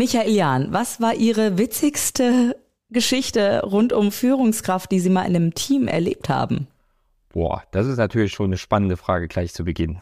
[0.00, 2.56] Michael Jahn, was war Ihre witzigste
[2.88, 6.68] Geschichte rund um Führungskraft, die Sie mal in einem Team erlebt haben?
[7.34, 10.00] Boah, das ist natürlich schon eine spannende Frage gleich zu Beginn.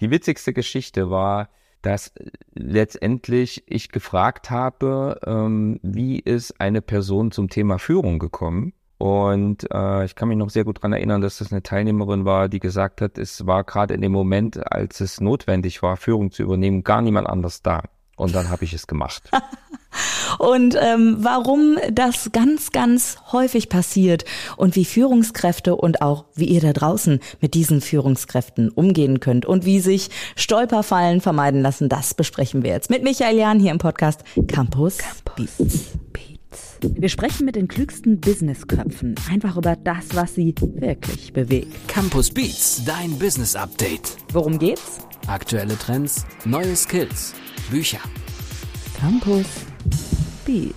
[0.00, 1.50] Die witzigste Geschichte war,
[1.82, 2.14] dass
[2.54, 8.72] letztendlich ich gefragt habe, ähm, wie ist eine Person zum Thema Führung gekommen?
[8.96, 12.48] Und äh, ich kann mich noch sehr gut daran erinnern, dass das eine Teilnehmerin war,
[12.48, 16.42] die gesagt hat, es war gerade in dem Moment, als es notwendig war, Führung zu
[16.42, 17.82] übernehmen, gar niemand anders da.
[18.16, 19.30] Und dann habe ich es gemacht.
[20.38, 24.24] und ähm, warum das ganz, ganz häufig passiert
[24.56, 29.64] und wie Führungskräfte und auch wie ihr da draußen mit diesen Führungskräften umgehen könnt und
[29.64, 34.22] wie sich Stolperfallen vermeiden lassen, das besprechen wir jetzt mit Michael Jahn hier im Podcast
[34.48, 35.98] Campus, Campus Beats.
[36.12, 36.78] Beats.
[36.80, 41.88] Wir sprechen mit den klügsten Businessköpfen einfach über das, was sie wirklich bewegt.
[41.88, 44.16] Campus Beats, dein Business Update.
[44.32, 45.00] Worum geht's?
[45.26, 47.34] Aktuelle Trends, neue Skills,
[47.70, 47.98] Bücher.
[49.00, 49.46] Campus
[50.44, 50.74] Beats.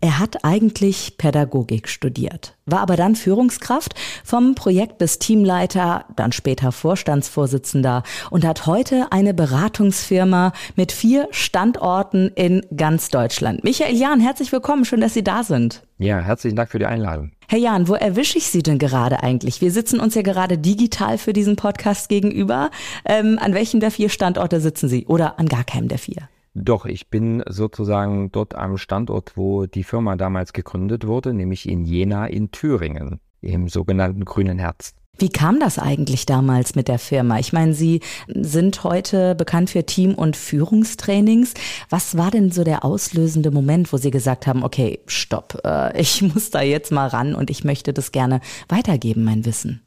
[0.00, 6.70] Er hat eigentlich Pädagogik studiert, war aber dann Führungskraft vom Projekt bis Teamleiter, dann später
[6.70, 13.64] Vorstandsvorsitzender und hat heute eine Beratungsfirma mit vier Standorten in ganz Deutschland.
[13.64, 15.82] Michael Jahn, herzlich willkommen, schön, dass Sie da sind.
[15.98, 17.32] Ja, herzlichen Dank für die Einladung.
[17.52, 19.60] Herr Jahn, wo erwische ich Sie denn gerade eigentlich?
[19.60, 22.70] Wir sitzen uns ja gerade digital für diesen Podcast gegenüber.
[23.04, 26.30] Ähm, an welchem der vier Standorte sitzen Sie oder an gar keinem der vier?
[26.54, 31.84] Doch, ich bin sozusagen dort am Standort, wo die Firma damals gegründet wurde, nämlich in
[31.84, 34.94] Jena in Thüringen, im sogenannten Grünen Herz.
[35.18, 37.38] Wie kam das eigentlich damals mit der Firma?
[37.38, 41.54] Ich meine, Sie sind heute bekannt für Team- und Führungstrainings.
[41.90, 46.22] Was war denn so der auslösende Moment, wo Sie gesagt haben, okay, stopp, äh, ich
[46.34, 49.82] muss da jetzt mal ran und ich möchte das gerne weitergeben, mein Wissen?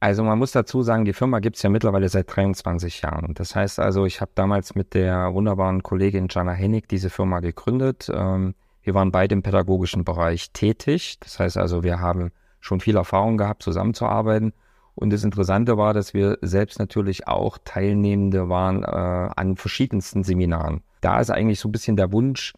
[0.00, 3.34] Also man muss dazu sagen, die Firma gibt es ja mittlerweile seit 23 Jahren.
[3.34, 8.08] Das heißt also, ich habe damals mit der wunderbaren Kollegin Jana Hennig diese Firma gegründet.
[8.14, 11.18] Ähm, wir waren beide im pädagogischen Bereich tätig.
[11.20, 14.52] Das heißt also, wir haben schon viel Erfahrung gehabt, zusammenzuarbeiten.
[14.98, 20.82] Und das Interessante war, dass wir selbst natürlich auch Teilnehmende waren äh, an verschiedensten Seminaren.
[21.00, 22.52] Da ist eigentlich so ein bisschen der Wunsch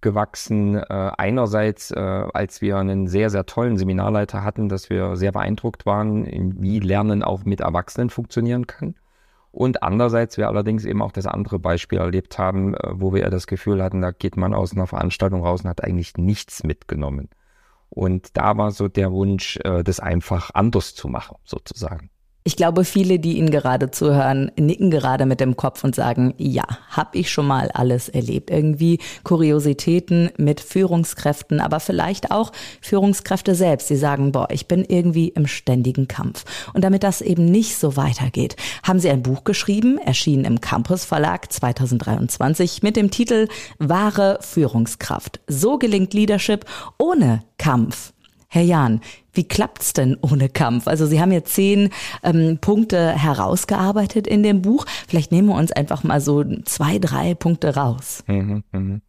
[0.00, 0.76] gewachsen.
[0.76, 0.84] Äh,
[1.18, 6.26] einerseits, äh, als wir einen sehr, sehr tollen Seminarleiter hatten, dass wir sehr beeindruckt waren,
[6.62, 8.94] wie Lernen auch mit Erwachsenen funktionieren kann.
[9.50, 13.46] Und andererseits wir allerdings eben auch das andere Beispiel erlebt haben, äh, wo wir das
[13.46, 17.28] Gefühl hatten, da geht man aus einer Veranstaltung raus und hat eigentlich nichts mitgenommen.
[17.94, 22.08] Und da war so der Wunsch, äh, das einfach anders zu machen, sozusagen.
[22.44, 26.64] Ich glaube, viele, die Ihnen gerade zuhören, nicken gerade mit dem Kopf und sagen, ja,
[26.88, 28.50] habe ich schon mal alles erlebt.
[28.50, 33.86] Irgendwie Kuriositäten mit Führungskräften, aber vielleicht auch Führungskräfte selbst.
[33.86, 36.44] Sie sagen, boah, ich bin irgendwie im ständigen Kampf.
[36.72, 41.04] Und damit das eben nicht so weitergeht, haben Sie ein Buch geschrieben, erschienen im Campus
[41.04, 43.46] Verlag 2023 mit dem Titel
[43.78, 45.40] Wahre Führungskraft.
[45.46, 46.64] So gelingt Leadership
[46.98, 48.12] ohne Kampf.
[48.54, 49.00] Herr Jahn,
[49.32, 50.86] wie klappt's denn ohne Kampf?
[50.86, 51.88] Also Sie haben jetzt zehn
[52.22, 54.84] ähm, Punkte herausgearbeitet in dem Buch.
[55.08, 58.22] Vielleicht nehmen wir uns einfach mal so zwei, drei Punkte raus.
[58.26, 59.00] Mhm, mh.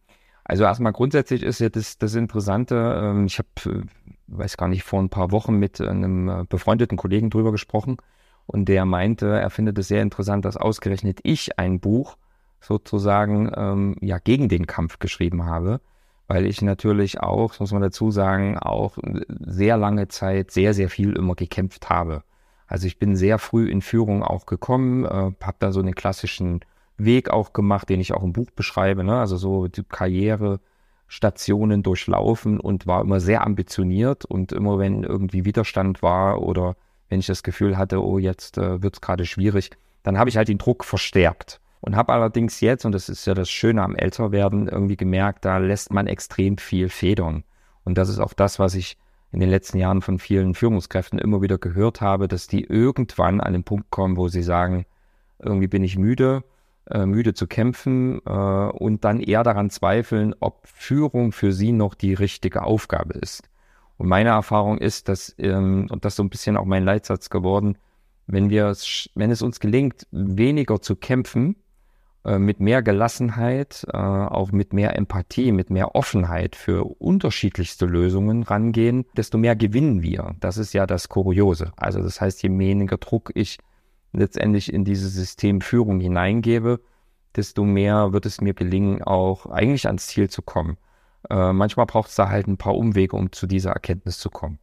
[0.44, 3.82] Also erstmal grundsätzlich ist ja das, das Interessante, ähm, ich habe, äh,
[4.28, 7.98] weiß gar nicht, vor ein paar Wochen mit einem äh, befreundeten Kollegen drüber gesprochen
[8.46, 12.16] und der meinte, er findet es sehr interessant, dass ausgerechnet ich ein Buch
[12.62, 15.82] sozusagen ähm, ja gegen den Kampf geschrieben habe
[16.26, 18.98] weil ich natürlich auch, muss man dazu sagen, auch
[19.28, 22.22] sehr lange Zeit sehr, sehr viel immer gekämpft habe.
[22.66, 26.60] Also ich bin sehr früh in Führung auch gekommen, äh, habe da so einen klassischen
[26.96, 29.18] Weg auch gemacht, den ich auch im Buch beschreibe, ne?
[29.18, 36.02] also so die Karrierestationen durchlaufen und war immer sehr ambitioniert und immer wenn irgendwie Widerstand
[36.02, 36.76] war oder
[37.08, 39.70] wenn ich das Gefühl hatte, oh jetzt äh, wird es gerade schwierig,
[40.02, 41.60] dann habe ich halt den Druck verstärkt.
[41.84, 45.58] Und habe allerdings jetzt, und das ist ja das Schöne am Älterwerden, irgendwie gemerkt, da
[45.58, 47.44] lässt man extrem viel federn.
[47.84, 48.96] Und das ist auch das, was ich
[49.32, 53.52] in den letzten Jahren von vielen Führungskräften immer wieder gehört habe, dass die irgendwann an
[53.52, 54.86] den Punkt kommen, wo sie sagen,
[55.38, 56.42] irgendwie bin ich müde,
[56.90, 61.92] äh, müde zu kämpfen äh, und dann eher daran zweifeln, ob Führung für sie noch
[61.92, 63.50] die richtige Aufgabe ist.
[63.98, 67.28] Und meine Erfahrung ist, dass, ähm, und das ist so ein bisschen auch mein Leitsatz
[67.28, 67.76] geworden,
[68.26, 71.56] wenn wir es, wenn es uns gelingt, weniger zu kämpfen,
[72.38, 79.04] mit mehr Gelassenheit, äh, auch mit mehr Empathie, mit mehr Offenheit für unterschiedlichste Lösungen rangehen,
[79.16, 80.34] desto mehr gewinnen wir.
[80.40, 81.72] Das ist ja das Kuriose.
[81.76, 83.58] Also das heißt, je weniger Druck ich
[84.12, 86.80] letztendlich in dieses System Führung hineingebe,
[87.36, 90.78] desto mehr wird es mir gelingen, auch eigentlich ans Ziel zu kommen.
[91.30, 94.58] Äh, manchmal braucht es da halt ein paar Umwege, um zu dieser Erkenntnis zu kommen.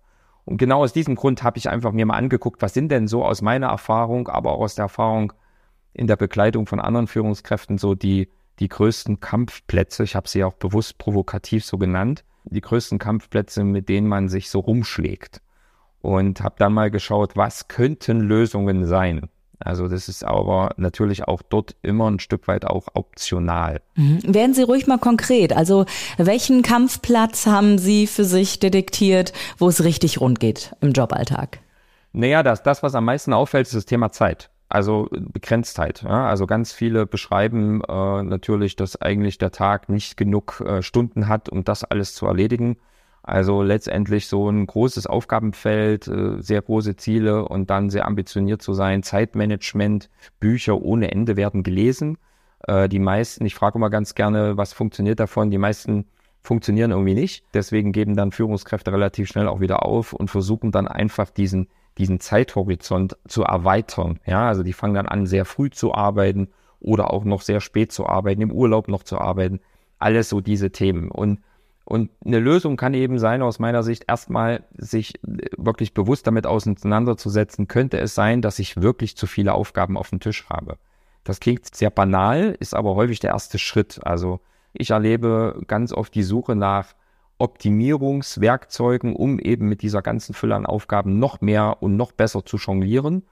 [0.45, 3.23] Und genau aus diesem Grund habe ich einfach mir mal angeguckt, was sind denn so
[3.23, 5.33] aus meiner Erfahrung, aber auch aus der Erfahrung
[5.93, 8.29] in der Begleitung von anderen Führungskräften so die,
[8.59, 13.89] die größten Kampfplätze, ich habe sie auch bewusst provokativ so genannt, die größten Kampfplätze, mit
[13.89, 15.41] denen man sich so rumschlägt.
[16.01, 19.29] Und habe dann mal geschaut, was könnten Lösungen sein.
[19.59, 23.81] Also das ist aber natürlich auch dort immer ein Stück weit auch optional.
[23.95, 24.33] Mhm.
[24.33, 25.53] Werden Sie ruhig mal konkret.
[25.53, 25.85] Also
[26.17, 31.59] welchen Kampfplatz haben Sie für sich detektiert, wo es richtig rund geht im Joballtag?
[32.13, 34.49] Naja, das, das, was am meisten auffällt, ist das Thema Zeit.
[34.71, 36.03] Also Begrenztheit.
[36.03, 36.27] Ja?
[36.27, 41.50] Also ganz viele beschreiben äh, natürlich, dass eigentlich der Tag nicht genug äh, Stunden hat,
[41.50, 42.77] um das alles zu erledigen.
[43.21, 48.73] Also letztendlich so ein großes Aufgabenfeld, äh, sehr große Ziele und dann sehr ambitioniert zu
[48.73, 49.03] sein.
[49.03, 50.09] Zeitmanagement,
[50.39, 52.17] Bücher ohne Ende werden gelesen.
[52.65, 55.51] Äh, die meisten, ich frage immer ganz gerne, was funktioniert davon?
[55.51, 56.06] Die meisten
[56.44, 57.44] funktionieren irgendwie nicht.
[57.53, 61.67] Deswegen geben dann Führungskräfte relativ schnell auch wieder auf und versuchen dann einfach diesen
[61.97, 64.19] diesen Zeithorizont zu erweitern.
[64.25, 66.49] Ja, also die fangen dann an, sehr früh zu arbeiten
[66.79, 69.59] oder auch noch sehr spät zu arbeiten, im Urlaub noch zu arbeiten.
[69.99, 71.11] Alles so diese Themen.
[71.11, 71.41] Und,
[71.85, 77.67] und eine Lösung kann eben sein, aus meiner Sicht, erstmal sich wirklich bewusst damit auseinanderzusetzen,
[77.67, 80.77] könnte es sein, dass ich wirklich zu viele Aufgaben auf dem Tisch habe.
[81.23, 83.99] Das klingt sehr banal, ist aber häufig der erste Schritt.
[84.03, 84.39] Also
[84.73, 86.95] ich erlebe ganz oft die Suche nach
[87.41, 92.57] Optimierungswerkzeugen, um eben mit dieser ganzen Fülle an Aufgaben noch mehr und noch besser zu
[92.57, 93.23] jonglieren.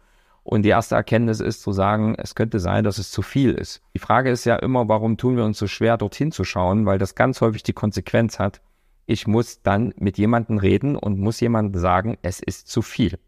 [0.44, 3.84] Und die erste Erkenntnis ist zu sagen, es könnte sein, dass es zu viel ist.
[3.94, 6.98] Die Frage ist ja immer, warum tun wir uns so schwer, dorthin zu schauen, weil
[6.98, 8.62] das ganz häufig die Konsequenz hat,
[9.06, 13.20] ich muss dann mit jemandem reden und muss jemandem sagen, es ist zu viel.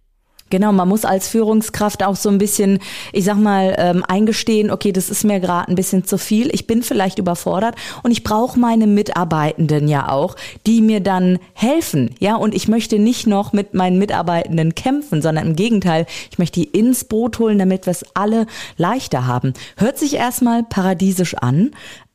[0.52, 2.80] Genau, man muss als Führungskraft auch so ein bisschen,
[3.14, 6.68] ich sag mal, ähm, eingestehen, okay, das ist mir gerade ein bisschen zu viel, ich
[6.68, 10.36] bin vielleicht überfordert und ich brauche meine Mitarbeitenden ja auch,
[10.68, 15.48] die mir dann helfen, ja, und ich möchte nicht noch mit meinen Mitarbeitenden kämpfen, sondern
[15.48, 18.46] im Gegenteil, ich möchte die ins Boot holen, damit wir es alle
[18.76, 19.54] leichter haben.
[19.78, 21.72] Hört sich erstmal paradiesisch an,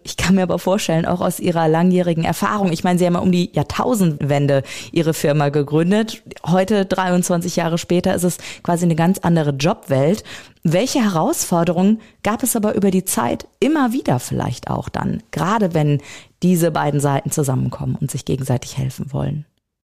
[0.06, 3.20] ich kann mir aber vorstellen, auch aus Ihrer langjährigen Erfahrung, ich meine, Sie haben ja
[3.20, 4.62] um die Jahrtausendwende
[4.92, 6.22] Ihre Firma gegründet.
[6.46, 10.22] Heute, 23 Jahre später, ist es quasi eine ganz andere Jobwelt.
[10.62, 16.00] Welche Herausforderungen gab es aber über die Zeit immer wieder vielleicht auch dann, gerade wenn
[16.44, 19.44] diese beiden Seiten zusammenkommen und sich gegenseitig helfen wollen?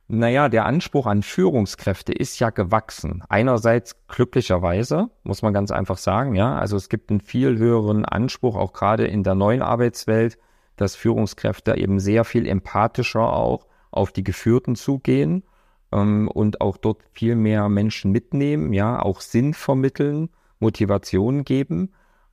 [0.09, 3.25] Naja, der Anspruch an Führungskräfte ist ja gewachsen.
[3.29, 6.57] Einerseits glücklicherweise, muss man ganz einfach sagen, ja.
[6.57, 10.39] Also es gibt einen viel höheren Anspruch, auch gerade in der neuen Arbeitswelt,
[10.77, 15.43] dass Führungskräfte eben sehr viel empathischer auch auf die Geführten zugehen
[15.91, 20.29] ähm, und auch dort viel mehr Menschen mitnehmen, ja, auch Sinn vermitteln,
[20.61, 21.93] Motivation geben.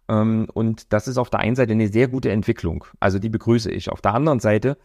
[0.10, 2.86] Ähm, und das ist auf der einen Seite eine sehr gute Entwicklung.
[3.00, 3.90] Also die begrüße ich.
[3.92, 4.78] Auf der anderen Seite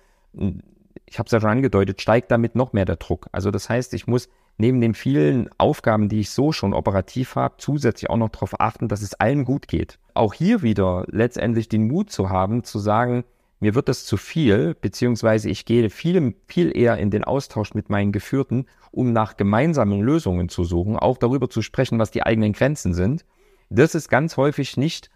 [1.06, 3.28] ich habe es ja schon angedeutet, steigt damit noch mehr der Druck.
[3.32, 4.28] Also das heißt, ich muss
[4.58, 8.88] neben den vielen Aufgaben, die ich so schon operativ habe, zusätzlich auch noch darauf achten,
[8.88, 9.98] dass es allen gut geht.
[10.14, 13.24] Auch hier wieder letztendlich den Mut zu haben, zu sagen,
[13.60, 17.90] mir wird das zu viel, beziehungsweise ich gehe viel, viel eher in den Austausch mit
[17.90, 22.52] meinen Geführten, um nach gemeinsamen Lösungen zu suchen, auch darüber zu sprechen, was die eigenen
[22.52, 23.24] Grenzen sind.
[23.68, 25.10] Das ist ganz häufig nicht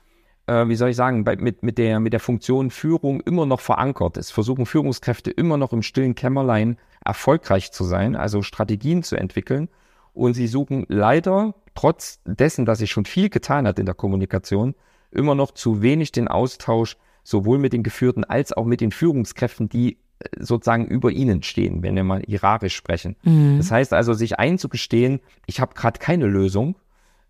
[0.47, 3.61] äh, wie soll ich sagen, bei, mit, mit, der, mit der Funktion Führung immer noch
[3.61, 4.17] verankert.
[4.17, 9.69] Es versuchen Führungskräfte immer noch im stillen Kämmerlein erfolgreich zu sein, also Strategien zu entwickeln.
[10.15, 14.75] Und sie suchen leider, trotz dessen, dass sich schon viel getan hat in der Kommunikation,
[15.11, 19.69] immer noch zu wenig den Austausch sowohl mit den Geführten als auch mit den Führungskräften,
[19.69, 23.17] die äh, sozusagen über ihnen stehen, wenn wir mal hierarchisch sprechen.
[23.23, 23.59] Mhm.
[23.59, 26.75] Das heißt also, sich einzugestehen, ich habe gerade keine Lösung,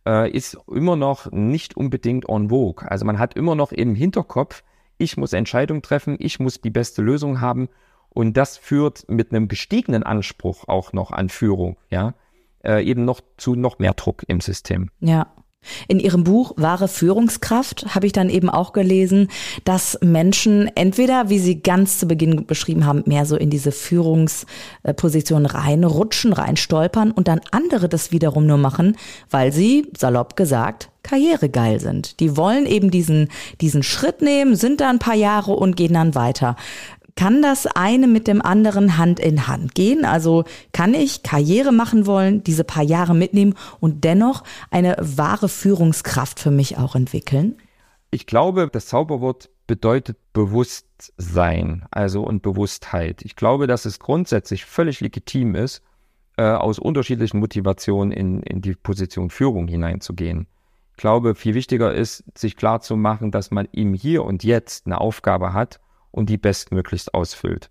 [0.07, 2.91] äh, ist immer noch nicht unbedingt en vogue.
[2.91, 4.63] Also man hat immer noch im Hinterkopf,
[4.99, 7.69] ich muss Entscheidungen treffen, ich muss die beste Lösung haben
[8.11, 12.15] und das führt mit einem gestiegenen Anspruch auch noch an Führung, ja,
[12.65, 14.91] äh, eben noch zu noch mehr Druck im System.
[15.01, 15.33] Ja.
[15.89, 19.29] In Ihrem Buch Wahre Führungskraft habe ich dann eben auch gelesen,
[19.65, 25.47] dass Menschen entweder, wie Sie ganz zu Beginn beschrieben haben, mehr so in diese Führungsposition
[25.47, 28.97] reinrutschen, reinstolpern und dann andere das wiederum nur machen,
[29.31, 32.21] weil sie, salopp gesagt, karrieregeil sind.
[32.21, 33.29] Die wollen eben diesen,
[33.61, 36.57] diesen Schritt nehmen, sind da ein paar Jahre und gehen dann weiter
[37.15, 40.05] kann das eine mit dem anderen Hand in Hand gehen?
[40.05, 46.41] Also kann ich Karriere machen wollen, diese paar Jahre mitnehmen und dennoch eine wahre Führungskraft
[46.41, 47.57] für mich auch entwickeln?
[48.11, 53.23] Ich glaube, das Zauberwort bedeutet Bewusstsein, also und Bewusstheit.
[53.23, 55.83] Ich glaube, dass es grundsätzlich völlig legitim ist,
[56.37, 60.47] äh, aus unterschiedlichen Motivationen in, in die Position Führung hineinzugehen.
[60.93, 64.87] Ich glaube, viel wichtiger ist, sich klar zu machen, dass man im Hier und Jetzt
[64.87, 65.81] eine Aufgabe hat
[66.13, 67.71] und die bestmöglichst ausfüllt.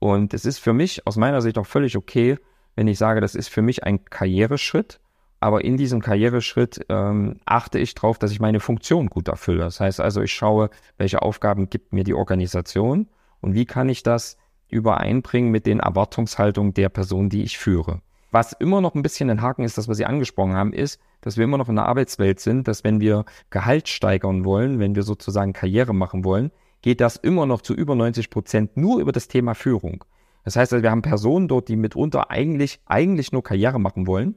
[0.00, 2.36] Und es ist für mich aus meiner Sicht auch völlig okay,
[2.74, 4.98] wenn ich sage, das ist für mich ein Karriereschritt
[5.42, 9.64] aber in diesem Karriereschritt ähm, achte ich darauf, dass ich meine Funktion gut erfülle.
[9.64, 13.08] Das heißt also, ich schaue, welche Aufgaben gibt mir die Organisation
[13.40, 14.36] und wie kann ich das
[14.68, 18.02] übereinbringen mit den Erwartungshaltungen der Person, die ich führe.
[18.30, 21.36] Was immer noch ein bisschen ein Haken ist, das, was Sie angesprochen haben, ist, dass
[21.36, 25.02] wir immer noch in der Arbeitswelt sind, dass wenn wir Gehalt steigern wollen, wenn wir
[25.02, 29.28] sozusagen Karriere machen wollen, geht das immer noch zu über 90 Prozent nur über das
[29.28, 30.04] Thema Führung.
[30.44, 34.34] Das heißt, also, wir haben Personen dort, die mitunter eigentlich, eigentlich nur Karriere machen wollen,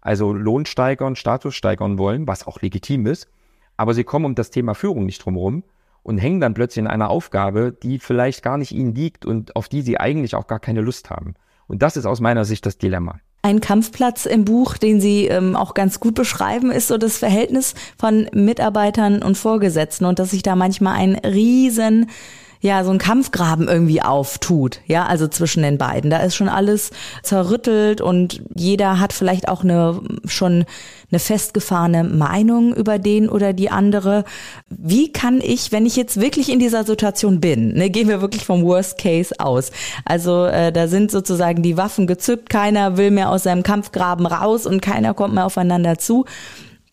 [0.00, 3.28] also Lohn steigern, Status steigern wollen, was auch legitim ist,
[3.76, 5.64] aber sie kommen um das Thema Führung nicht drumherum
[6.02, 9.68] und hängen dann plötzlich in einer Aufgabe, die vielleicht gar nicht ihnen liegt und auf
[9.68, 11.34] die sie eigentlich auch gar keine Lust haben.
[11.66, 13.20] Und das ist aus meiner Sicht das Dilemma.
[13.48, 17.72] Ein Kampfplatz im Buch, den Sie ähm, auch ganz gut beschreiben, ist so das Verhältnis
[17.96, 22.10] von Mitarbeitern und Vorgesetzten und dass sich da manchmal ein riesen
[22.60, 26.10] ja, so ein Kampfgraben irgendwie auftut, ja, also zwischen den beiden.
[26.10, 26.90] Da ist schon alles
[27.22, 30.64] zerrüttelt und jeder hat vielleicht auch eine schon
[31.10, 34.24] eine festgefahrene Meinung über den oder die andere.
[34.68, 38.44] Wie kann ich, wenn ich jetzt wirklich in dieser Situation bin, ne, gehen wir wirklich
[38.44, 39.70] vom Worst Case aus.
[40.04, 44.66] Also äh, da sind sozusagen die Waffen gezückt, keiner will mehr aus seinem Kampfgraben raus
[44.66, 46.26] und keiner kommt mehr aufeinander zu.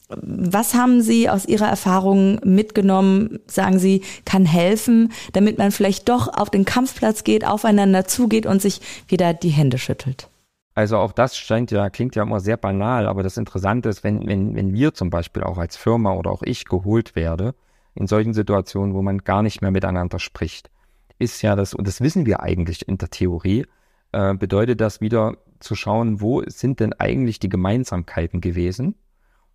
[0.10, 6.28] Was haben Sie aus Ihrer Erfahrung mitgenommen, sagen Sie, kann helfen, damit man vielleicht doch
[6.28, 10.30] auf den Kampfplatz geht, aufeinander zugeht und sich wieder die Hände schüttelt?
[10.76, 14.28] Also auch das scheint ja, klingt ja immer sehr banal, aber das Interessante ist, wenn,
[14.28, 17.56] wenn, wenn wir zum Beispiel auch als Firma oder auch ich geholt werde,
[17.96, 20.70] in solchen Situationen, wo man gar nicht mehr miteinander spricht,
[21.18, 23.66] ist ja das, und das wissen wir eigentlich in der Theorie,
[24.12, 28.96] äh, bedeutet das wieder zu schauen, wo sind denn eigentlich die Gemeinsamkeiten gewesen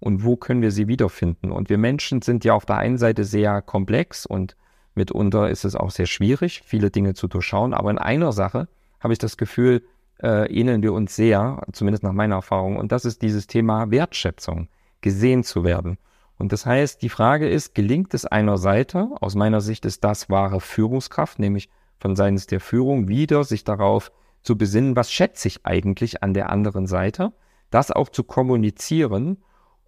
[0.00, 1.52] und wo können wir sie wiederfinden.
[1.52, 4.56] Und wir Menschen sind ja auf der einen Seite sehr komplex und
[4.94, 7.74] mitunter ist es auch sehr schwierig, viele Dinge zu durchschauen.
[7.74, 9.82] Aber in einer Sache habe ich das Gefühl,
[10.22, 12.76] äh, ähneln wir uns sehr, zumindest nach meiner Erfahrung.
[12.76, 14.68] Und das ist dieses Thema Wertschätzung,
[15.00, 15.98] gesehen zu werden.
[16.38, 20.30] Und das heißt, die Frage ist, gelingt es einer Seite, aus meiner Sicht ist das
[20.30, 24.10] wahre Führungskraft, nämlich von seitens der Führung wieder sich darauf
[24.42, 27.32] zu besinnen, was schätze ich eigentlich an der anderen Seite,
[27.70, 29.36] das auch zu kommunizieren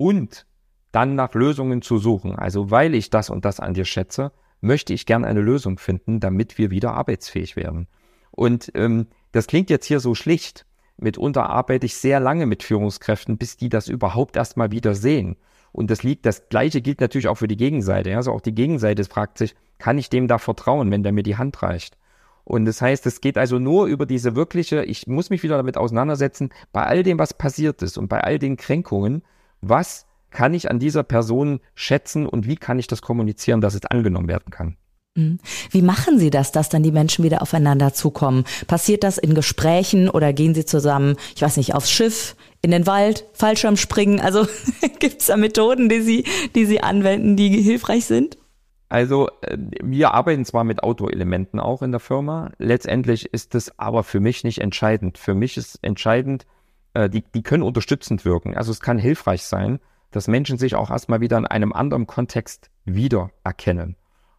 [0.02, 0.46] und
[0.90, 2.34] dann nach Lösungen zu suchen.
[2.34, 6.18] Also weil ich das und das an dir schätze, möchte ich gern eine Lösung finden,
[6.18, 7.86] damit wir wieder arbeitsfähig werden.
[8.32, 10.66] Und ähm, das klingt jetzt hier so schlicht.
[10.96, 15.36] Mitunter arbeite ich sehr lange mit Führungskräften, bis die das überhaupt erstmal wieder sehen.
[15.70, 18.14] Und das liegt, das Gleiche gilt natürlich auch für die Gegenseite.
[18.16, 21.36] Also auch die Gegenseite fragt sich, kann ich dem da vertrauen, wenn der mir die
[21.36, 21.96] Hand reicht?
[22.44, 25.76] Und das heißt, es geht also nur über diese wirkliche, ich muss mich wieder damit
[25.76, 29.22] auseinandersetzen, bei all dem, was passiert ist und bei all den Kränkungen,
[29.62, 33.84] was kann ich an dieser Person schätzen und wie kann ich das kommunizieren, dass es
[33.84, 34.76] angenommen werden kann.
[35.14, 35.38] Mhm.
[35.70, 38.44] Wie machen Sie das, dass dann die Menschen wieder aufeinander zukommen?
[38.66, 42.86] Passiert das in Gesprächen oder gehen Sie zusammen, ich weiß nicht, aufs Schiff, in den
[42.86, 44.20] Wald, Fallschirm springen?
[44.20, 44.46] Also
[44.98, 48.38] gibt es da Methoden, die Sie, die Sie anwenden, die hilfreich sind?
[48.88, 54.04] Also äh, wir arbeiten zwar mit Autoelementen auch in der Firma, letztendlich ist das aber
[54.04, 55.18] für mich nicht entscheidend.
[55.18, 56.46] Für mich ist entscheidend,
[56.94, 58.56] äh, die, die können unterstützend wirken.
[58.56, 59.80] Also es kann hilfreich sein,
[60.10, 63.96] dass Menschen sich auch erstmal wieder in einem anderen Kontext wiedererkennen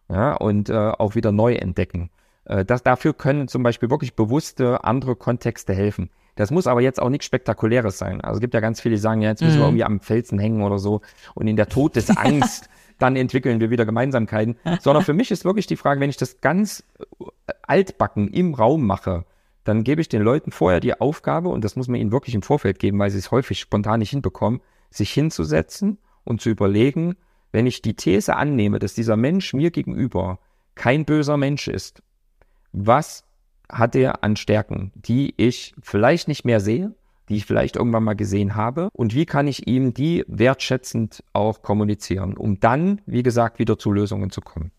[0.08, 2.10] ja, und äh, auch wieder neu entdecken.
[2.44, 6.10] Äh, das, dafür können zum Beispiel wirklich bewusste andere Kontexte helfen.
[6.36, 8.20] Das muss aber jetzt auch nichts Spektakuläres sein.
[8.20, 9.60] Also es gibt ja ganz viele, die sagen, ja, jetzt müssen mhm.
[9.60, 11.00] wir irgendwie am Felsen hängen oder so
[11.34, 12.68] und in der Todesangst
[12.98, 14.56] dann entwickeln wir wieder Gemeinsamkeiten.
[14.80, 16.84] Sondern für mich ist wirklich die Frage, wenn ich das ganz
[17.46, 19.24] äh, altbacken im Raum mache,
[19.64, 22.42] dann gebe ich den Leuten vorher die Aufgabe, und das muss man ihnen wirklich im
[22.42, 27.16] Vorfeld geben, weil sie es häufig spontan nicht hinbekommen, sich hinzusetzen und zu überlegen,
[27.52, 30.38] wenn ich die These annehme, dass dieser Mensch mir gegenüber
[30.74, 32.02] kein böser Mensch ist,
[32.72, 33.24] was
[33.70, 36.94] hat er an Stärken, die ich vielleicht nicht mehr sehe,
[37.28, 41.62] die ich vielleicht irgendwann mal gesehen habe und wie kann ich ihm die wertschätzend auch
[41.62, 44.72] kommunizieren, um dann, wie gesagt, wieder zu Lösungen zu kommen.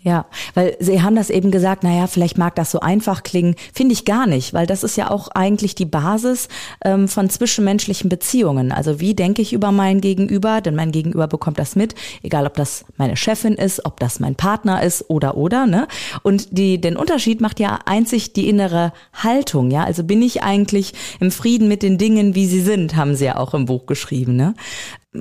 [0.00, 3.56] Ja, weil Sie haben das eben gesagt, naja, vielleicht mag das so einfach klingen.
[3.74, 6.46] Finde ich gar nicht, weil das ist ja auch eigentlich die Basis
[6.84, 8.70] ähm, von zwischenmenschlichen Beziehungen.
[8.70, 12.54] Also wie denke ich über mein Gegenüber, denn mein Gegenüber bekommt das mit, egal ob
[12.54, 15.88] das meine Chefin ist, ob das mein Partner ist oder oder, ne?
[16.22, 19.82] Und die, den Unterschied macht ja einzig die innere Haltung, ja?
[19.82, 23.36] Also bin ich eigentlich im Frieden mit den Dingen, wie sie sind, haben Sie ja
[23.36, 24.54] auch im Buch geschrieben, ne?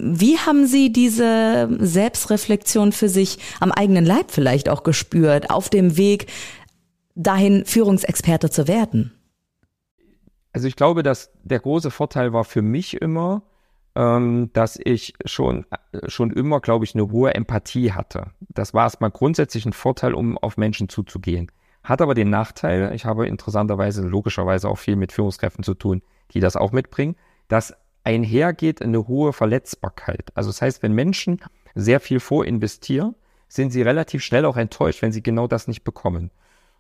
[0.02, 5.98] Wie haben Sie diese Selbstreflexion für sich am eigenen Leib vielleicht auch gespürt, auf dem
[5.98, 6.28] Weg
[7.16, 9.12] dahin, Führungsexperte zu werden?
[10.54, 13.44] Also ich glaube, dass der große Vorteil war für mich immer,
[13.96, 15.66] ähm, dass ich schon,
[16.08, 18.32] schon immer, glaube ich, eine hohe Empathie hatte.
[18.50, 21.52] Das war erstmal grundsätzlich ein Vorteil, um auf Menschen zuzugehen.
[21.84, 26.02] Hat aber den Nachteil, ich habe interessanterweise, logischerweise auch viel mit Führungskräften zu tun,
[26.32, 27.16] die das auch mitbringen,
[27.48, 27.74] dass
[28.08, 30.32] einhergeht eine hohe Verletzbarkeit.
[30.34, 31.42] Also das heißt, wenn Menschen
[31.76, 33.16] sehr viel vorinvestieren,
[33.50, 36.32] sind sie relativ schnell auch enttäuscht, wenn sie genau das nicht bekommen.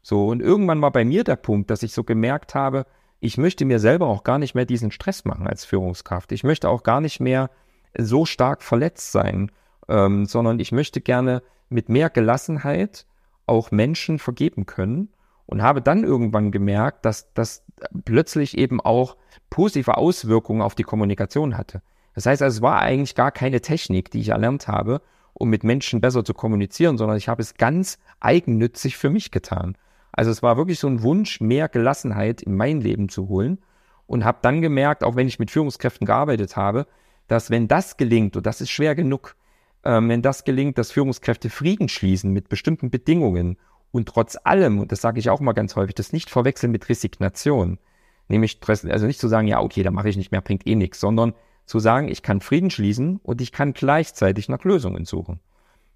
[0.01, 2.86] So, und irgendwann war bei mir der Punkt, dass ich so gemerkt habe,
[3.19, 6.31] ich möchte mir selber auch gar nicht mehr diesen Stress machen als Führungskraft.
[6.31, 7.50] Ich möchte auch gar nicht mehr
[7.98, 9.51] so stark verletzt sein,
[9.89, 13.05] ähm, sondern ich möchte gerne mit mehr Gelassenheit
[13.48, 15.10] auch Menschen vergeben können
[15.48, 17.63] und habe dann irgendwann gemerkt, dass das
[18.06, 19.18] plötzlich eben auch
[19.50, 21.82] positive Auswirkungen auf die Kommunikation hatte.
[22.13, 25.01] Das heißt also, es war eigentlich gar keine Technik, die ich erlernt habe,
[25.34, 29.77] um mit Menschen besser zu kommunizieren, sondern ich habe es ganz eigennützig für mich getan.
[30.12, 33.60] Also es war wirklich so ein Wunsch, mehr Gelassenheit in mein Leben zu holen
[34.08, 36.88] und habe dann gemerkt, auch wenn ich mit Führungskräften gearbeitet habe,
[37.27, 39.36] dass wenn das gelingt, und das ist schwer genug,
[39.84, 43.58] ähm, wenn das gelingt, dass Führungskräfte Frieden schließen mit bestimmten Bedingungen
[43.91, 46.88] und trotz allem, und das sage ich auch mal ganz häufig, das nicht verwechseln mit
[46.89, 47.79] Resignation,
[48.27, 51.00] nämlich also nicht zu sagen, ja, okay, da mache ich nicht mehr, bringt eh nichts,
[51.00, 51.34] sondern
[51.65, 55.39] zu sagen, ich kann Frieden schließen und ich kann gleichzeitig nach Lösungen suchen.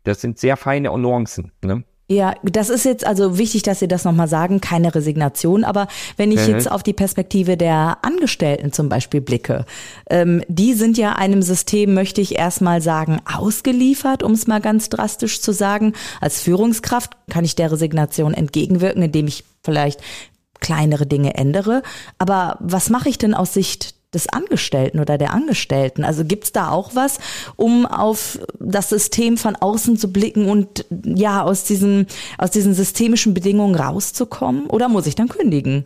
[0.03, 1.51] Das sind sehr feine Nuancen.
[1.63, 1.83] Ne?
[2.11, 5.63] Ja, das ist jetzt also wichtig, dass Sie das nochmal sagen, keine Resignation.
[5.63, 5.87] Aber
[6.17, 6.55] wenn ich mhm.
[6.55, 9.65] jetzt auf die Perspektive der Angestellten zum Beispiel blicke,
[10.09, 14.89] ähm, die sind ja einem System, möchte ich erstmal sagen, ausgeliefert, um es mal ganz
[14.89, 15.93] drastisch zu sagen.
[16.19, 20.01] Als Führungskraft kann ich der Resignation entgegenwirken, indem ich vielleicht
[20.59, 21.81] kleinere Dinge ändere.
[22.17, 26.03] Aber was mache ich denn aus Sicht des Angestellten oder der Angestellten?
[26.03, 27.19] Also gibt's da auch was,
[27.55, 33.33] um auf das System von außen zu blicken und ja, aus diesen, aus diesen systemischen
[33.33, 34.67] Bedingungen rauszukommen?
[34.67, 35.85] Oder muss ich dann kündigen?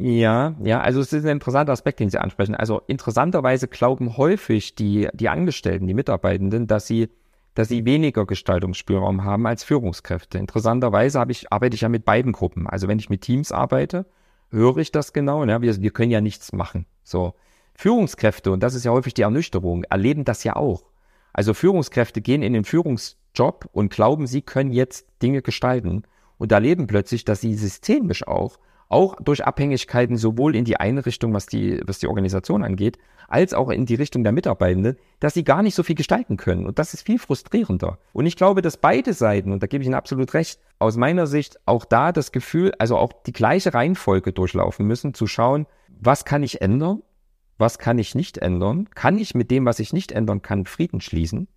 [0.00, 2.54] Ja, ja, also es ist ein interessanter Aspekt, den Sie ansprechen.
[2.54, 7.10] Also interessanterweise glauben häufig die, die Angestellten, die Mitarbeitenden, dass sie,
[7.54, 10.38] dass sie weniger Gestaltungsspielraum haben als Führungskräfte.
[10.38, 12.66] Interessanterweise habe ich, arbeite ich ja mit beiden Gruppen.
[12.66, 14.06] Also wenn ich mit Teams arbeite,
[14.50, 15.44] höre ich das genau.
[15.44, 15.62] Ne?
[15.62, 16.86] Wir, wir können ja nichts machen.
[17.04, 17.34] So.
[17.76, 20.84] Führungskräfte, und das ist ja häufig die Ernüchterung, erleben das ja auch.
[21.32, 26.04] Also Führungskräfte gehen in den Führungsjob und glauben, sie können jetzt Dinge gestalten
[26.38, 28.58] und erleben plötzlich, dass sie systemisch auch
[28.94, 33.52] auch durch Abhängigkeiten sowohl in die eine Richtung, was die, was die Organisation angeht, als
[33.52, 36.64] auch in die Richtung der Mitarbeitenden, dass sie gar nicht so viel gestalten können.
[36.64, 37.98] Und das ist viel frustrierender.
[38.12, 41.26] Und ich glaube, dass beide Seiten, und da gebe ich Ihnen absolut recht, aus meiner
[41.26, 46.24] Sicht auch da das Gefühl, also auch die gleiche Reihenfolge durchlaufen müssen, zu schauen, was
[46.24, 47.02] kann ich ändern,
[47.58, 51.00] was kann ich nicht ändern, kann ich mit dem, was ich nicht ändern kann, Frieden
[51.00, 51.48] schließen.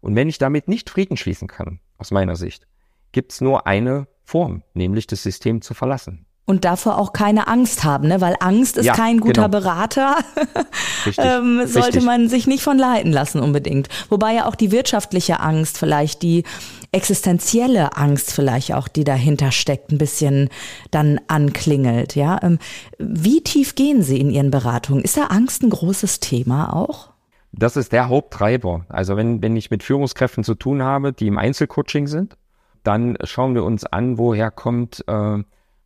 [0.00, 2.66] Und wenn ich damit nicht Frieden schließen kann, aus meiner Sicht,
[3.12, 7.84] gibt es nur eine Form, nämlich das System zu verlassen und davor auch keine Angst
[7.84, 8.20] haben, ne?
[8.20, 9.60] weil Angst ist ja, kein guter genau.
[9.60, 10.16] Berater.
[11.06, 12.04] Richtig, ähm, sollte richtig.
[12.04, 13.88] man sich nicht von leiten lassen unbedingt.
[14.08, 16.42] Wobei ja auch die wirtschaftliche Angst vielleicht, die
[16.90, 20.48] existenzielle Angst vielleicht auch, die dahinter steckt, ein bisschen
[20.90, 22.16] dann anklingelt.
[22.16, 22.58] Ja, ähm,
[22.98, 25.04] wie tief gehen Sie in Ihren Beratungen?
[25.04, 27.10] Ist da Angst ein großes Thema auch?
[27.52, 28.86] Das ist der Haupttreiber.
[28.88, 32.36] Also wenn, wenn ich mit Führungskräften zu tun habe, die im Einzelcoaching sind,
[32.82, 35.38] dann schauen wir uns an, woher kommt äh,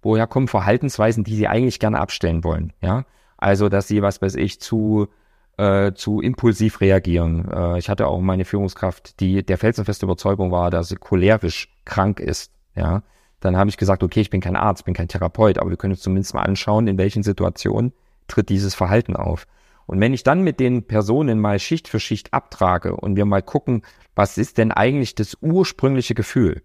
[0.04, 2.72] woher kommen Verhaltensweisen, die sie eigentlich gerne abstellen wollen.
[2.80, 3.04] Ja,
[3.36, 5.08] also dass sie, was weiß ich, zu
[5.56, 7.48] äh, zu impulsiv reagieren.
[7.50, 12.20] Äh, ich hatte auch meine Führungskraft, die der felsenfeste Überzeugung war, dass sie cholerisch krank
[12.20, 12.50] ist.
[12.74, 13.02] Ja,
[13.40, 15.92] dann habe ich gesagt, okay, ich bin kein Arzt, bin kein Therapeut, aber wir können
[15.92, 17.92] uns zumindest mal anschauen, in welchen Situationen
[18.26, 19.46] tritt dieses Verhalten auf.
[19.86, 23.42] Und wenn ich dann mit den Personen mal Schicht für Schicht abtrage und wir mal
[23.42, 23.82] gucken,
[24.14, 26.62] was ist denn eigentlich das ursprüngliche Gefühl,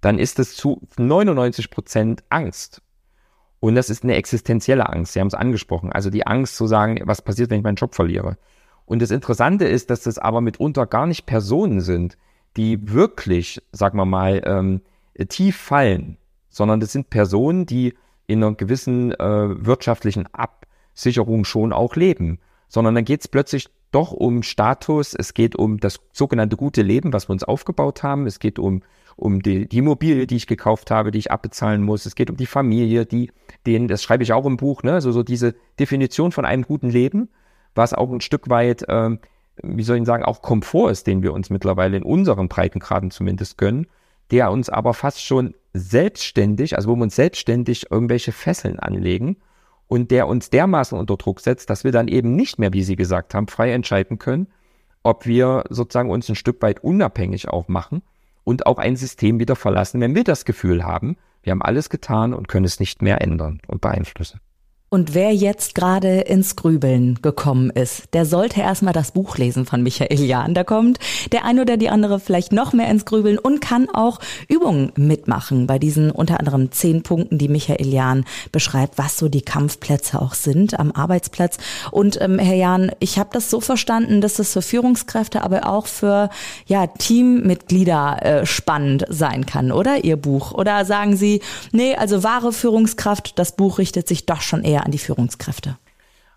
[0.00, 2.82] dann ist es zu 99 Prozent Angst.
[3.60, 5.12] Und das ist eine existenzielle Angst.
[5.12, 5.92] Sie haben es angesprochen.
[5.92, 8.38] Also die Angst zu sagen, was passiert, wenn ich meinen Job verliere.
[8.86, 12.16] Und das Interessante ist, dass das aber mitunter gar nicht Personen sind,
[12.56, 14.80] die wirklich, sagen wir mal, ähm,
[15.28, 16.16] tief fallen,
[16.48, 17.94] sondern das sind Personen, die
[18.26, 22.40] in einer gewissen äh, wirtschaftlichen Absicherung schon auch leben.
[22.68, 27.12] Sondern dann geht es plötzlich doch um Status, es geht um das sogenannte gute Leben,
[27.12, 28.82] was wir uns aufgebaut haben, es geht um
[29.20, 32.06] um die, die Immobilie, die ich gekauft habe, die ich abbezahlen muss.
[32.06, 33.30] Es geht um die Familie, die,
[33.66, 34.94] den, das schreibe ich auch im Buch, ne?
[34.94, 37.28] Also so diese Definition von einem guten Leben,
[37.74, 39.18] was auch ein Stück weit, ähm,
[39.62, 43.58] wie soll ich sagen, auch Komfort ist, den wir uns mittlerweile in unseren Breitengraden zumindest
[43.58, 43.86] gönnen,
[44.30, 49.36] der uns aber fast schon selbstständig, also wo wir uns selbstständig irgendwelche Fesseln anlegen
[49.90, 52.94] und der uns dermaßen unter Druck setzt, dass wir dann eben nicht mehr, wie Sie
[52.94, 54.46] gesagt haben, frei entscheiden können,
[55.02, 58.02] ob wir sozusagen uns ein Stück weit unabhängig auch machen
[58.44, 62.34] und auch ein System wieder verlassen, wenn wir das Gefühl haben, wir haben alles getan
[62.34, 64.40] und können es nicht mehr ändern und beeinflussen.
[64.92, 69.84] Und wer jetzt gerade ins Grübeln gekommen ist, der sollte erstmal das Buch lesen von
[69.84, 70.52] Michael Jahn.
[70.52, 70.98] Da kommt
[71.30, 75.68] der ein oder die andere vielleicht noch mehr ins Grübeln und kann auch Übungen mitmachen
[75.68, 80.34] bei diesen unter anderem zehn Punkten, die Michael Jahn beschreibt, was so die Kampfplätze auch
[80.34, 81.58] sind am Arbeitsplatz.
[81.92, 85.86] Und ähm, Herr Jahn, ich habe das so verstanden, dass es für Führungskräfte, aber auch
[85.86, 86.30] für
[86.66, 90.50] ja, Teammitglieder äh, spannend sein kann, oder Ihr Buch?
[90.50, 94.90] Oder sagen Sie, nee, also wahre Führungskraft, das Buch richtet sich doch schon eher an
[94.90, 95.78] die Führungskräfte?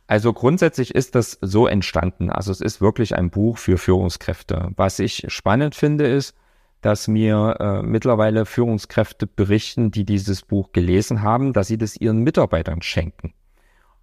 [0.07, 2.29] Also grundsätzlich ist das so entstanden.
[2.29, 4.71] Also es ist wirklich ein Buch für Führungskräfte.
[4.75, 6.35] Was ich spannend finde, ist,
[6.81, 12.19] dass mir äh, mittlerweile Führungskräfte berichten, die dieses Buch gelesen haben, dass sie das ihren
[12.19, 13.33] Mitarbeitern schenken.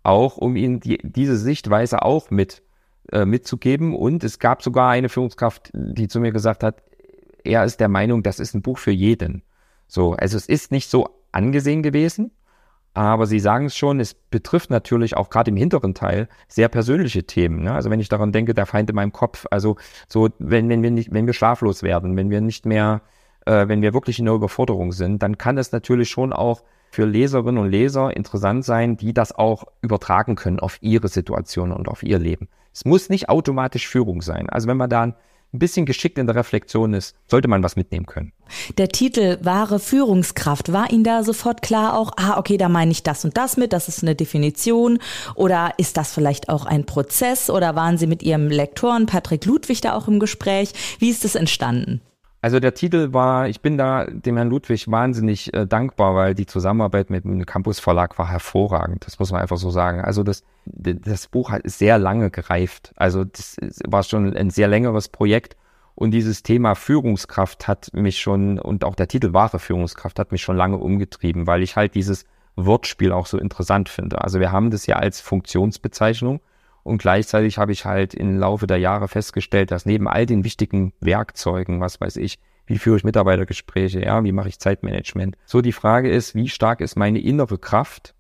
[0.02, 2.62] Auch um ihnen die, diese Sichtweise auch mit
[3.12, 3.94] äh, mitzugeben.
[3.94, 6.82] Und es gab sogar eine Führungskraft, die zu mir gesagt hat,
[7.44, 9.42] er ist der Meinung, das ist ein Buch für jeden.
[9.86, 12.30] So, also es ist nicht so angesehen gewesen,
[12.92, 17.24] aber Sie sagen es schon, es betrifft natürlich auch gerade im hinteren Teil sehr persönliche
[17.24, 17.62] Themen.
[17.62, 17.72] Ne?
[17.72, 19.76] Also wenn ich daran denke, der Feind in meinem Kopf, also
[20.08, 23.02] so, wenn, wenn wir nicht, wenn wir schlaflos werden, wenn wir nicht mehr,
[23.46, 27.04] äh, wenn wir wirklich in der Überforderung sind, dann kann es natürlich schon auch für
[27.04, 32.02] Leserinnen und Leser interessant sein, die das auch übertragen können auf ihre Situation und auf
[32.02, 32.48] ihr Leben.
[32.72, 34.48] Es muss nicht automatisch Führung sein.
[34.48, 35.14] Also wenn man da
[35.52, 38.32] ein bisschen geschickt in der Reflexion ist, sollte man was mitnehmen können.
[38.78, 43.02] Der Titel wahre Führungskraft, war Ihnen da sofort klar auch, ah, okay, da meine ich
[43.02, 44.98] das und das mit, das ist eine Definition
[45.34, 49.80] oder ist das vielleicht auch ein Prozess oder waren Sie mit Ihrem Lektoren Patrick Ludwig
[49.80, 50.72] da auch im Gespräch?
[50.98, 52.00] Wie ist es entstanden?
[52.42, 56.46] Also der Titel war, ich bin da dem Herrn Ludwig wahnsinnig äh, dankbar, weil die
[56.46, 59.06] Zusammenarbeit mit dem Campus Verlag war hervorragend.
[59.06, 60.00] Das muss man einfach so sagen.
[60.00, 62.92] Also das, das Buch hat sehr lange gereift.
[62.96, 65.56] Also das war schon ein sehr längeres Projekt.
[65.94, 70.40] Und dieses Thema Führungskraft hat mich schon, und auch der Titel wahre Führungskraft hat mich
[70.40, 72.24] schon lange umgetrieben, weil ich halt dieses
[72.56, 74.22] Wortspiel auch so interessant finde.
[74.22, 76.40] Also wir haben das ja als Funktionsbezeichnung
[76.82, 80.92] und gleichzeitig habe ich halt im Laufe der Jahre festgestellt, dass neben all den wichtigen
[81.00, 85.72] Werkzeugen, was weiß ich, wie führe ich Mitarbeitergespräche, ja, wie mache ich Zeitmanagement, so die
[85.72, 88.14] Frage ist, wie stark ist meine innere Kraft,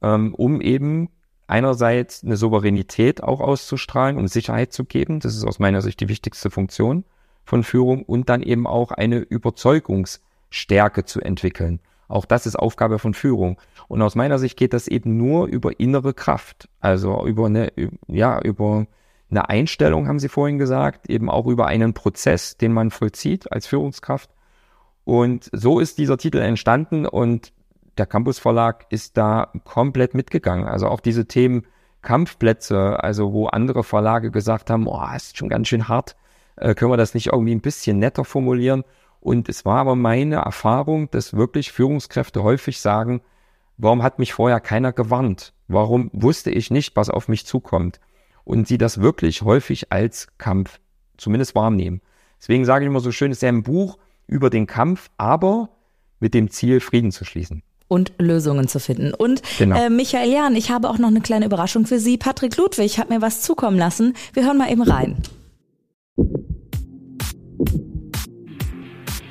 [0.00, 1.10] ähm, um eben
[1.46, 5.18] einerseits eine Souveränität auch auszustrahlen und Sicherheit zu geben.
[5.18, 7.04] Das ist aus meiner Sicht die wichtigste Funktion
[7.44, 11.80] von Führung und dann eben auch eine Überzeugungsstärke zu entwickeln.
[12.10, 13.58] Auch das ist Aufgabe von Führung.
[13.86, 16.68] Und aus meiner Sicht geht das eben nur über innere Kraft.
[16.80, 17.72] Also über eine,
[18.08, 18.86] ja, über
[19.30, 23.68] eine Einstellung, haben Sie vorhin gesagt, eben auch über einen Prozess, den man vollzieht als
[23.68, 24.28] Führungskraft.
[25.04, 27.52] Und so ist dieser Titel entstanden und
[27.96, 30.66] der Campus Verlag ist da komplett mitgegangen.
[30.66, 31.64] Also auch diese Themen
[32.02, 36.16] Kampfplätze, also wo andere Verlage gesagt haben, oh, ist schon ganz schön hart,
[36.56, 38.84] äh, können wir das nicht irgendwie ein bisschen netter formulieren?
[39.20, 43.20] Und es war aber meine Erfahrung, dass wirklich Führungskräfte häufig sagen,
[43.76, 45.52] warum hat mich vorher keiner gewarnt?
[45.68, 48.00] Warum wusste ich nicht, was auf mich zukommt?
[48.44, 50.80] Und sie das wirklich häufig als Kampf
[51.16, 52.00] zumindest wahrnehmen.
[52.40, 55.68] Deswegen sage ich immer so schön, es ist ja ein Buch über den Kampf, aber
[56.18, 59.12] mit dem Ziel, Frieden zu schließen und Lösungen zu finden.
[59.12, 59.76] Und genau.
[59.76, 62.16] äh, Michael Jahn, ich habe auch noch eine kleine Überraschung für Sie.
[62.16, 64.14] Patrick Ludwig hat mir was zukommen lassen.
[64.32, 65.16] Wir hören mal eben rein.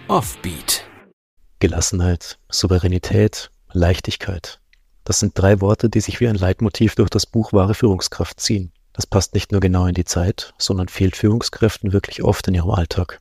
[0.10, 0.86] Offbeat.
[1.60, 4.60] Gelassenheit, Souveränität, Leichtigkeit.
[5.04, 8.72] Das sind drei Worte, die sich wie ein Leitmotiv durch das Buch Wahre Führungskraft ziehen.
[8.92, 12.72] Das passt nicht nur genau in die Zeit, sondern fehlt Führungskräften wirklich oft in ihrem
[12.72, 13.20] Alltag.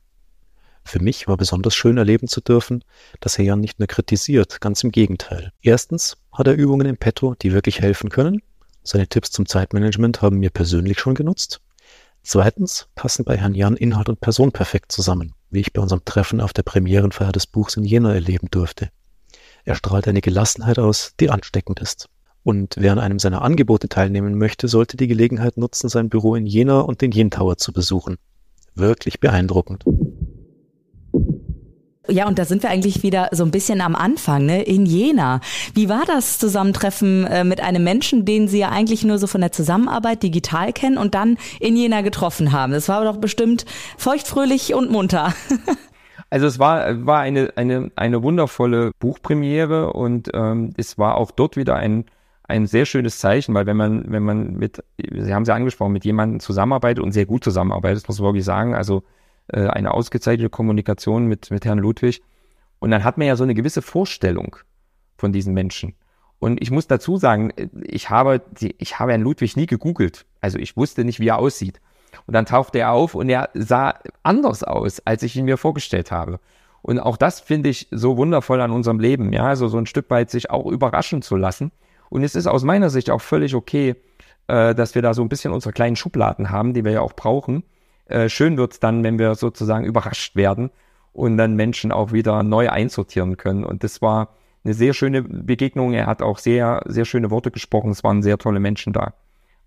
[0.83, 2.83] Für mich war besonders schön erleben zu dürfen,
[3.19, 5.51] dass Herr Jan nicht nur kritisiert, ganz im Gegenteil.
[5.61, 8.41] Erstens hat er Übungen im Petto, die wirklich helfen können.
[8.81, 11.61] Seine Tipps zum Zeitmanagement haben mir persönlich schon genutzt.
[12.23, 16.41] Zweitens passen bei Herrn Jan Inhalt und Person perfekt zusammen wie ich bei unserem Treffen
[16.41, 18.89] auf der Premierenfeier des Buchs in Jena erleben durfte.
[19.65, 22.09] Er strahlt eine Gelassenheit aus, die ansteckend ist.
[22.43, 26.45] Und wer an einem seiner Angebote teilnehmen möchte, sollte die Gelegenheit nutzen, sein Büro in
[26.45, 28.17] Jena und den Jen Tower zu besuchen.
[28.75, 29.83] Wirklich beeindruckend.
[32.09, 34.63] Ja, und da sind wir eigentlich wieder so ein bisschen am Anfang, ne?
[34.63, 35.41] In Jena.
[35.73, 39.41] Wie war das Zusammentreffen äh, mit einem Menschen, den Sie ja eigentlich nur so von
[39.41, 42.73] der Zusammenarbeit digital kennen und dann in Jena getroffen haben?
[42.73, 43.65] Das war doch bestimmt
[43.97, 45.33] feuchtfröhlich und munter.
[46.31, 51.57] Also es war, war eine, eine, eine wundervolle Buchpremiere und ähm, es war auch dort
[51.57, 52.05] wieder ein,
[52.43, 55.93] ein sehr schönes Zeichen, weil wenn man, wenn man mit, Sie haben es ja angesprochen,
[55.93, 59.03] mit jemandem zusammenarbeitet und sehr gut zusammenarbeitet, muss man wirklich sagen, also
[59.51, 62.21] äh, eine ausgezeichnete Kommunikation mit, mit Herrn Ludwig.
[62.79, 64.55] Und dann hat man ja so eine gewisse Vorstellung
[65.17, 65.95] von diesen Menschen.
[66.39, 67.51] Und ich muss dazu sagen,
[67.83, 68.41] ich habe,
[68.77, 70.25] ich habe Herrn Ludwig nie gegoogelt.
[70.39, 71.81] Also ich wusste nicht, wie er aussieht.
[72.25, 76.11] Und dann tauchte er auf und er sah anders aus, als ich ihn mir vorgestellt
[76.11, 76.39] habe.
[76.81, 80.09] Und auch das finde ich so wundervoll an unserem Leben, ja, also so ein Stück
[80.09, 81.71] weit sich auch überraschen zu lassen.
[82.09, 83.95] Und es ist aus meiner Sicht auch völlig okay,
[84.47, 87.13] äh, dass wir da so ein bisschen unsere kleinen Schubladen haben, die wir ja auch
[87.13, 87.63] brauchen.
[88.09, 90.71] Äh, schön wird's dann, wenn wir sozusagen überrascht werden
[91.13, 93.63] und dann Menschen auch wieder neu einsortieren können.
[93.63, 94.29] Und das war
[94.63, 95.93] eine sehr schöne Begegnung.
[95.93, 97.91] Er hat auch sehr, sehr schöne Worte gesprochen.
[97.91, 99.13] Es waren sehr tolle Menschen da.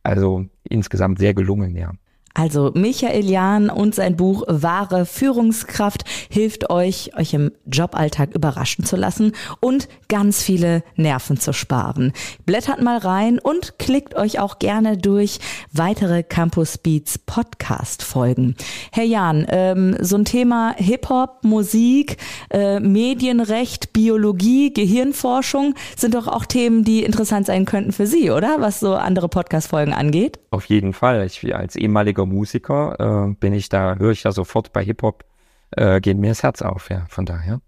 [0.03, 1.93] Also insgesamt sehr gelungen, ja.
[2.35, 8.97] Also Michael Jahn und sein Buch Wahre Führungskraft hilft euch, euch im Joballtag überraschen zu
[8.97, 12.13] lassen und ganz viele Nerven zu sparen.
[12.47, 15.41] Blättert mal rein und klickt euch auch gerne durch
[15.73, 18.57] weitere Campus Beats Podcast Folgen.
[18.93, 22.17] Herr Jahn, ähm, so ein Thema Hip-Hop, Musik,
[22.51, 28.57] äh, Medienrecht, Biologie, Gehirnforschung sind doch auch Themen, die interessant sein könnten für Sie, oder?
[28.61, 30.39] Was so andere Podcast Folgen angeht?
[30.51, 31.27] Auf jeden Fall.
[31.27, 35.25] Ich als ehemaliger richtiger Musiker, äh, bin ich da, höre ich ja sofort bei Hip-Hop,
[35.73, 37.61] äh, geht mir das Herz auf, ja, von daher.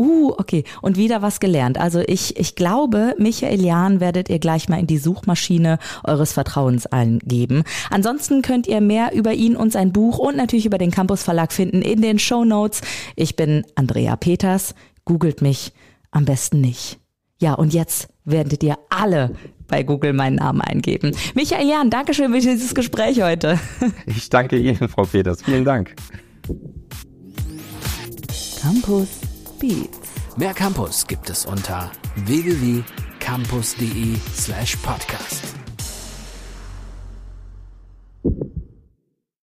[0.00, 0.62] Uh, okay.
[0.80, 1.76] Und wieder was gelernt.
[1.76, 6.86] Also ich, ich glaube, Michael Jahn werdet ihr gleich mal in die Suchmaschine eures Vertrauens
[6.86, 7.64] eingeben.
[7.90, 11.52] Ansonsten könnt ihr mehr über ihn und sein Buch und natürlich über den Campus Verlag
[11.52, 12.80] finden in den Show Notes.
[13.16, 14.76] Ich bin Andrea Peters.
[15.04, 15.72] Googelt mich
[16.12, 17.00] am besten nicht.
[17.40, 19.32] Ja, und jetzt werdet ihr alle
[19.68, 21.14] bei Google meinen Namen eingeben.
[21.34, 23.58] Michael Jahn, Dankeschön für dieses Gespräch heute.
[24.06, 25.42] Ich danke Ihnen, Frau Peters.
[25.42, 25.94] Vielen Dank.
[28.60, 29.08] Campus
[29.60, 29.98] Beats.
[30.36, 35.44] Mehr Campus gibt es unter www.campus.de slash podcast.